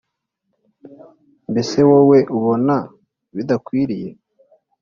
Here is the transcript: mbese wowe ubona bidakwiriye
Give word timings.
mbese 1.51 1.77
wowe 1.89 2.19
ubona 2.37 2.75
bidakwiriye 3.35 4.09